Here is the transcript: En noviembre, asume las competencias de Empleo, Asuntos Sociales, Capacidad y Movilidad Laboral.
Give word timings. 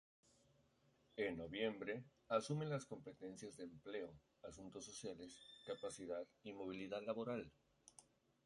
En 1.15 1.37
noviembre, 1.37 2.03
asume 2.29 2.65
las 2.65 2.85
competencias 2.87 3.55
de 3.55 3.65
Empleo, 3.65 4.19
Asuntos 4.41 4.83
Sociales, 4.83 5.61
Capacidad 5.67 6.25
y 6.41 6.53
Movilidad 6.53 7.03
Laboral. 7.05 7.51